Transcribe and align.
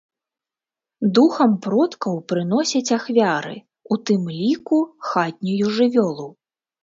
Духам 1.17 1.51
продкаў 1.65 2.15
прыносяць 2.31 2.91
ахвяры, 2.97 3.53
у 3.95 3.99
тым 4.09 4.23
ліку 4.39 4.77
хатнюю 5.11 5.65
жывёлу. 5.79 6.27